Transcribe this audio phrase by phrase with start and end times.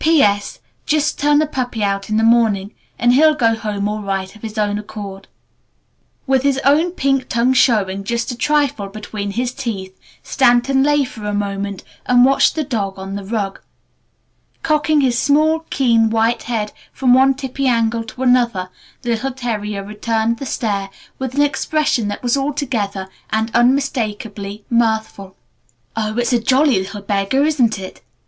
[0.03, 0.23] "P.
[0.23, 0.57] S.
[0.87, 4.41] Just turn the puppy out in the morning and he'll go home all right of
[4.41, 5.27] his own accord."
[6.25, 11.25] With his own pink tongue showing just a trifle between his teeth, Stanton lay for
[11.25, 13.59] a moment and watched the dog on the rug.
[14.63, 18.71] Cocking his small, keen, white head from one tippy angle to another,
[19.03, 20.89] the little terrier returned the stare
[21.19, 25.35] with an expression that was altogether and unmistakably mirthful.
[25.95, 28.01] "Oh, it's a jolly little beggar, isn't it?"